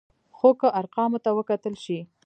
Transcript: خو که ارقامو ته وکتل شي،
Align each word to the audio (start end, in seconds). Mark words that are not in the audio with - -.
خو 0.37 0.49
که 0.59 0.67
ارقامو 0.79 1.17
ته 1.23 1.29
وکتل 1.37 1.73
شي، 1.83 1.99